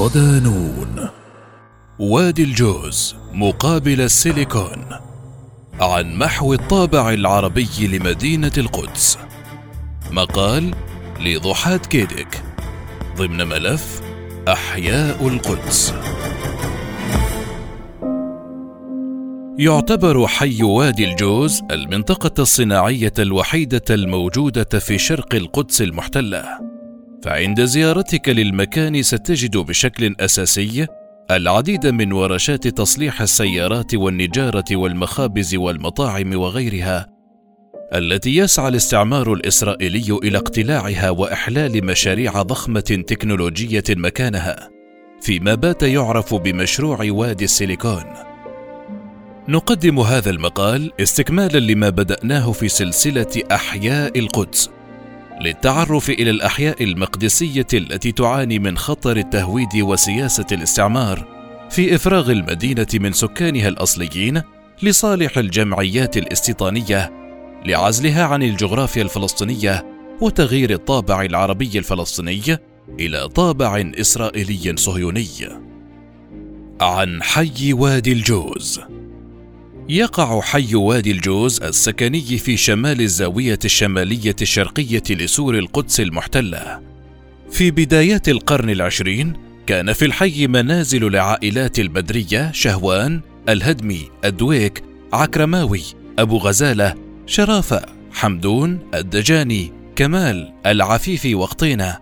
[0.00, 1.08] صدانون.
[1.98, 4.84] وادي الجوز مقابل السيليكون
[5.80, 9.18] عن محو الطابع العربي لمدينة القدس.
[10.10, 10.74] مقال
[11.20, 12.42] لضحات كيدك.
[13.16, 14.00] ضمن ملف
[14.48, 15.94] أحياء القدس.
[19.58, 26.69] يعتبر حي وادي الجوز المنطقة الصناعية الوحيدة الموجودة في شرق القدس المحتلة.
[27.22, 30.86] فعند زيارتك للمكان ستجد بشكل أساسي
[31.30, 37.06] العديد من ورشات تصليح السيارات والنجارة والمخابز والمطاعم وغيرها
[37.94, 44.70] التي يسعى الاستعمار الإسرائيلي إلى اقتلاعها وإحلال مشاريع ضخمة تكنولوجية مكانها
[45.20, 48.04] فيما بات يعرف بمشروع وادي السيليكون.
[49.48, 54.70] نقدم هذا المقال استكمالا لما بدأناه في سلسلة أحياء القدس.
[55.40, 61.26] للتعرف إلى الأحياء المقدسية التي تعاني من خطر التهويد وسياسة الاستعمار
[61.70, 64.42] في إفراغ المدينة من سكانها الأصليين
[64.82, 67.12] لصالح الجمعيات الاستيطانية
[67.66, 69.86] لعزلها عن الجغرافيا الفلسطينية
[70.20, 72.58] وتغيير الطابع العربي الفلسطيني
[72.98, 75.26] إلى طابع إسرائيلي صهيوني.
[76.80, 78.80] عن حي وادي الجوز.
[79.90, 86.80] يقع حي وادي الجوز السكني في شمال الزاوية الشمالية الشرقية لسور القدس المحتلة.
[87.50, 89.32] في بدايات القرن العشرين
[89.66, 95.82] كان في الحي منازل لعائلات البدرية شهوان، الهدمي، الدويك، عكرماوي،
[96.18, 96.94] أبو غزالة،
[97.26, 101.98] شرافة، حمدون، الدجاني، كمال، العفيفي وقطينة.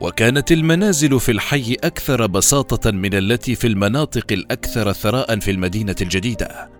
[0.00, 6.75] وكانت المنازل في الحي أكثر بساطة من التي في المناطق الأكثر ثراء في المدينة الجديدة.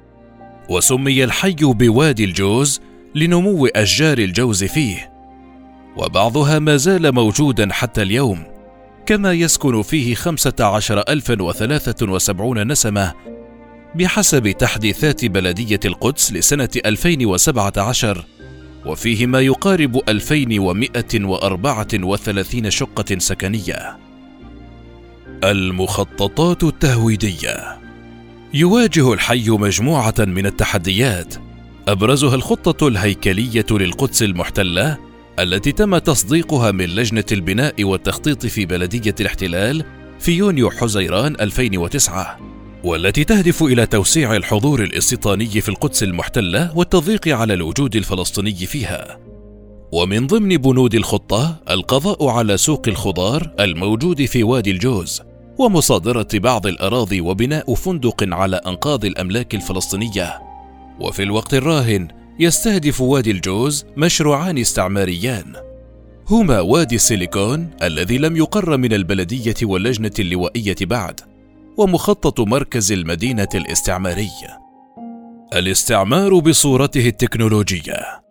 [0.69, 2.81] وسمي الحي بوادي الجوز
[3.15, 5.13] لنمو أشجار الجوز فيه.
[5.97, 8.43] وبعضها ما زال موجودا حتى اليوم
[9.07, 13.13] كما يسكن فيه خمسة عشر ألفا وثلاثة وسبعون نسمة
[13.95, 18.25] بحسب تحديثات بلدية القدس لسنة 2017
[18.87, 23.97] وفيه ما يقارب 2134 شقة سكنية.
[25.45, 27.86] المخططات التهويدية
[28.57, 31.35] يواجه الحي مجموعة من التحديات.
[31.89, 34.99] أبرزها الخطة الهيكلية للقدس المحتلة
[35.39, 39.85] التي تم تصديقها من لجنة البناء والتخطيط في بلدية الاحتلال
[40.19, 42.39] في يونيو حزيران 2009
[42.85, 49.19] والتي تهدف إلى توسيع الحضور الاستيطاني في القدس المحتلة والتضييق على الوجود الفلسطيني فيها.
[49.93, 55.23] ومن ضمن بنود الخطة القضاء على سوق الخضار الموجود في وادي الجوز.
[55.59, 60.43] ومصادرة بعض الأراضي وبناء فندق على أنقاض الأملاك الفلسطينية.
[61.01, 62.09] وفي الوقت الراهن
[62.39, 65.53] يستهدف وادي الجوز مشروعان استعماريان
[66.29, 71.21] هما وادي السيليكون الذي لم يقر من البلدية واللجنة اللوائية بعد،
[71.77, 74.31] ومخطط مركز المدينة الاستعماري.
[75.55, 78.26] الاستعمار بصورته التكنولوجية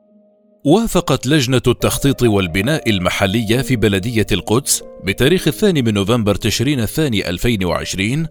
[0.66, 8.28] وافقت لجنة التخطيط والبناء المحلية في بلدية القدس بتاريخ الثاني من نوفمبر تشرين الثاني 2020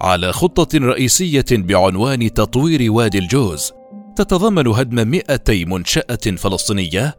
[0.00, 3.72] على خطة رئيسية بعنوان تطوير وادي الجوز.
[4.16, 7.14] تتضمن هدم 200 منشأة فلسطينية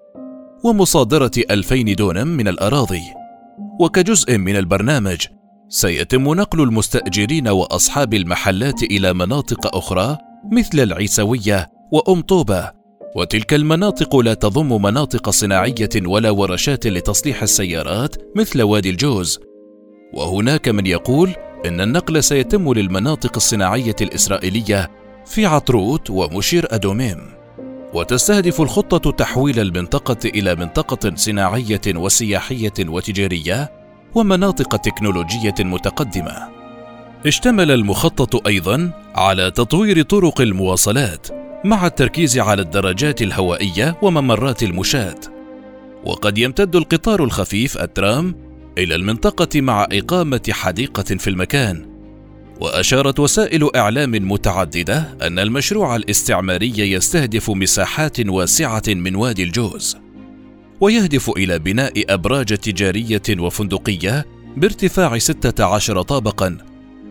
[0.64, 3.04] ومصادرة 2000 دونم من الأراضي.
[3.80, 5.26] وكجزء من البرنامج
[5.70, 10.18] سيتم نقل المستأجرين وأصحاب المحلات إلى مناطق أخرى
[10.52, 12.77] مثل العيسوية وأم طوبة
[13.16, 19.40] وتلك المناطق لا تضم مناطق صناعية ولا ورشات لتصليح السيارات مثل وادي الجوز.
[20.14, 21.36] وهناك من يقول
[21.66, 24.92] إن النقل سيتم للمناطق الصناعية الإسرائيلية
[25.26, 27.18] في عطروت ومشير أدوميم.
[27.94, 33.72] وتستهدف الخطة تحويل المنطقة إلى منطقة صناعية وسياحية وتجارية
[34.16, 36.50] ومناطق تكنولوجية متقدمة.
[37.26, 45.20] اشتمل المخطط أيضا على تطوير طرق المواصلات مع التركيز على الدراجات الهوائية وممرات المشاة.
[46.04, 48.36] وقد يمتد القطار الخفيف الترام
[48.78, 51.86] إلى المنطقة مع إقامة حديقة في المكان.
[52.60, 59.98] وأشارت وسائل إعلام متعددة أن المشروع الاستعماري يستهدف مساحات واسعة من وادي الجوز
[60.82, 64.26] ويهدف إلى بناء أبراج تجارية وفندقية
[64.58, 66.58] بارتفاع 16 طابقا.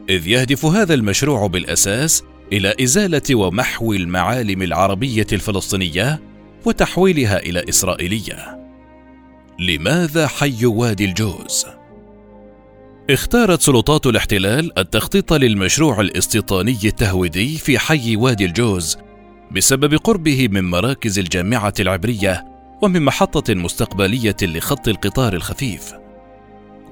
[0.09, 2.23] إذ يهدف هذا المشروع بالأساس
[2.53, 6.21] إلى إزالة ومحو المعالم العربية الفلسطينية
[6.65, 8.61] وتحويلها إلى إسرائيلية.
[9.61, 11.67] لماذا حي وادي الجوز؟
[13.11, 18.99] اختارت سلطات الاحتلال التخطيط للمشروع الاستيطاني التهويدي في حي وادي الجوز
[19.51, 22.45] بسبب قربه من مراكز الجامعة العبرية
[22.83, 25.93] ومن محطة مستقبلية لخط القطار الخفيف.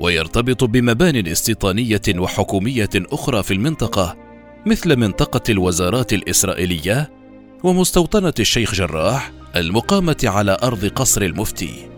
[0.00, 4.23] ويرتبط بمبان استيطانية وحكومية أخرى في المنطقة
[4.66, 7.10] مثل منطقة الوزارات الإسرائيلية
[7.62, 11.88] ومستوطنة الشيخ جراح المقامة على أرض قصر المفتي.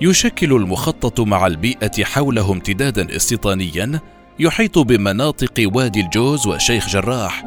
[0.00, 4.00] يشكل المخطط مع البيئة حوله امتدادا استيطانيا
[4.38, 7.44] يحيط بمناطق وادي الجوز وشيخ جراح.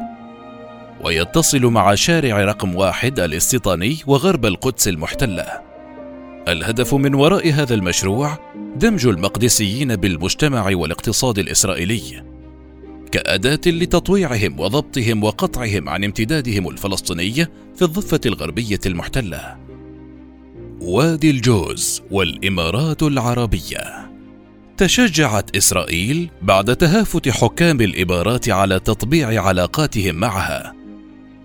[1.04, 5.46] ويتصل مع شارع رقم واحد الاستيطاني وغرب القدس المحتلة.
[6.48, 8.38] الهدف من وراء هذا المشروع
[8.76, 12.35] دمج المقدسيين بالمجتمع والاقتصاد الإسرائيلي.
[13.12, 17.34] كأداة لتطويعهم وضبطهم وقطعهم عن امتدادهم الفلسطيني
[17.76, 19.56] في الضفة الغربية المحتلة.
[20.80, 24.10] وادي الجوز والإمارات العربية.
[24.76, 30.74] تشجعت إسرائيل بعد تهافت حكام الإمارات على تطبيع علاقاتهم معها.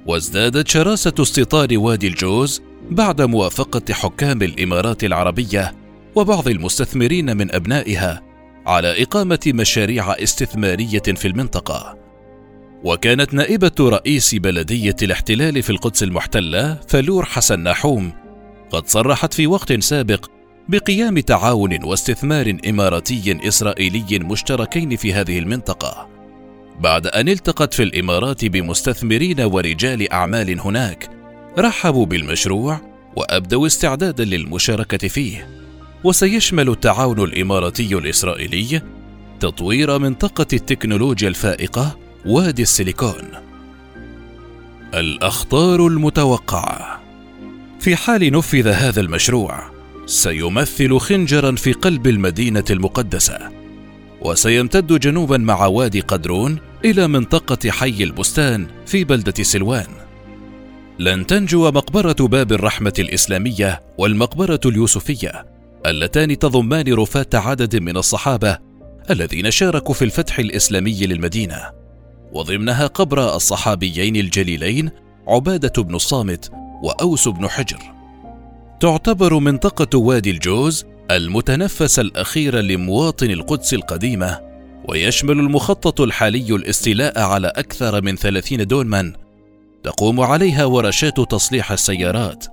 [0.06, 2.62] وازدادت شراسة استيطان وادي الجوز
[2.92, 5.76] بعد موافقة حكام الإمارات العربية
[6.16, 8.31] وبعض المستثمرين من أبنائها
[8.66, 12.02] على إقامة مشاريع استثمارية في المنطقة.
[12.84, 18.12] وكانت نائبة رئيس بلدية الاحتلال في القدس المحتلة فلور حسن ناحوم
[18.70, 20.26] قد صرحت في وقت سابق
[20.70, 26.10] بقيام تعاون واستثمار إماراتي إسرائيلي مشتركين في هذه المنطقة
[26.80, 31.10] بعد أن التقت في الإمارات بمستثمرين ورجال أعمال هناك
[31.58, 32.82] رحبوا بالمشروع
[33.16, 35.61] وأبدوا استعدادا للمشاركة فيه.
[36.04, 38.82] وسيشمل التعاون الإماراتي الإسرائيلي
[39.40, 43.28] تطوير منطقة التكنولوجيا الفائقة وادي السيليكون.
[44.94, 47.02] الأخطار المتوقعة.
[47.80, 49.72] في حال نفذ هذا المشروع
[50.06, 53.40] سيمثل خنجرا في قلب المدينة المقدسة
[54.22, 59.88] وسيمتد جنوبا مع وادي قدرون إلى منطقة حي البستان في بلدة سلوان.
[61.00, 65.51] لن تنجو مقبرة باب الرحمة الإسلامية والمقبرة اليوسفية
[65.86, 68.58] اللتان تضمان رفاه عدد من الصحابة
[69.10, 71.72] الذين شاركوا في الفتح الإسلامي للمدينة
[72.34, 74.92] وضمنها قبر الصحابيين الجليلين
[75.28, 76.52] عبادة بن الصامت
[76.84, 77.80] وأوس بن حجر.
[78.80, 84.40] تعتبر منطقة وادي الجوز المتنفس الأخير لمواطن القدس القديمة
[84.90, 89.14] ويشمل المخطط الحالي الاستيلاء على أكثر من ثلاثين دونما
[89.84, 92.46] تقوم عليها ورشات تصليح السيارات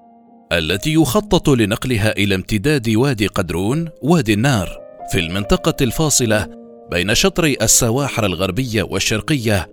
[0.53, 4.79] التي يخطط لنقلها إلى امتداد وادي قدرون وادي النار
[5.13, 6.49] في المنطقة الفاصلة
[6.91, 9.71] بين شطري السواحر الغربية والشرقية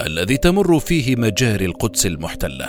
[0.00, 2.68] الذي تمر فيه مجاري القدس المحتلة.